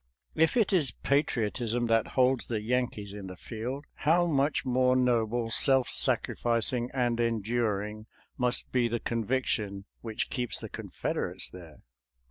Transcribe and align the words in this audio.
If 0.33 0.57
it 0.57 0.73
is 0.73 0.89
patriotism 1.03 1.85
that 1.85 2.13
holds 2.17 2.47
the 2.47 2.59
Yankees 2.59 3.13
in 3.13 3.27
the 3.27 3.35
field, 3.37 3.85
how 3.93 4.25
much 4.25 4.65
more 4.65 4.95
noble, 4.95 5.51
self 5.51 5.89
sacrificing, 5.91 6.89
and 6.91 7.19
enduring 7.19 8.07
must 8.35 8.71
be 8.71 8.87
the 8.87 8.99
conviction 8.99 9.85
which 9.99 10.31
keeps 10.31 10.57
the 10.57 10.69
Confederates 10.69 11.49
there? 11.49 11.81